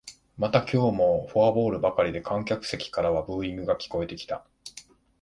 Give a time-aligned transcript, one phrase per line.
[0.35, 4.43] また今日も四球ばかりで観客席からはブーイングが聞こえてきた